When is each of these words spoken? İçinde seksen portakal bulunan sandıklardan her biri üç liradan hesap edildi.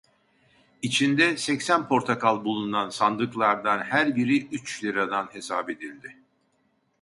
İçinde 0.81 1.37
seksen 1.37 1.87
portakal 1.87 2.43
bulunan 2.45 2.89
sandıklardan 2.89 3.79
her 3.83 4.15
biri 4.15 4.45
üç 4.47 4.83
liradan 4.83 5.29
hesap 5.33 5.69
edildi. 5.69 6.17